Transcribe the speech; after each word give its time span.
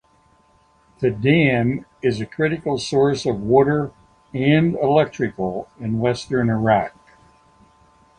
The 0.97 1.11
dam 1.11 1.85
is 2.01 2.19
a 2.19 2.25
critical 2.25 2.79
source 2.79 3.23
of 3.27 3.39
water 3.43 3.91
and 4.33 4.73
electrical 4.81 5.69
in 5.79 5.99
western 5.99 6.49
Iraq. 6.49 6.95